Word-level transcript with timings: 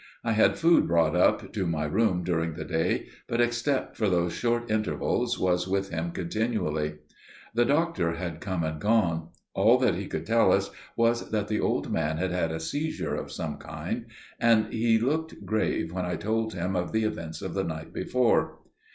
I 0.23 0.31
had 0.31 0.57
food 0.57 0.87
brought 0.87 1.15
up 1.15 1.53
to 1.53 1.67
my 1.67 1.85
room 1.85 2.23
during 2.23 2.55
the 2.55 2.65
day, 2.65 3.05
but 3.27 3.39
except 3.39 3.95
for 3.95 4.09
those 4.09 4.33
short 4.33 4.71
intervals 4.71 5.37
was 5.37 5.67
with 5.67 5.89
him 5.91 6.09
continually. 6.09 6.95
The 7.53 7.65
doctor 7.65 8.13
had 8.13 8.41
come 8.41 8.63
and 8.63 8.81
gone. 8.81 9.27
All 9.53 9.77
that 9.77 9.93
he 9.93 10.07
could 10.07 10.25
tell 10.25 10.51
us 10.51 10.71
was 10.95 11.29
that 11.29 11.49
the 11.49 11.59
old 11.59 11.91
man 11.91 12.17
had 12.17 12.31
had 12.31 12.51
a 12.51 12.59
seizure 12.59 13.13
of 13.13 13.31
some 13.31 13.57
kind, 13.57 14.07
and 14.39 14.73
he 14.73 14.93
had 14.93 15.03
looked 15.03 15.45
grave 15.45 15.91
when 15.93 16.05
I 16.05 16.15
told 16.15 16.55
him 16.55 16.75
of 16.75 16.93
the 16.93 17.03
events 17.03 17.43
of 17.43 17.53
the 17.53 17.63
night 17.63 17.93
before. 17.93 18.57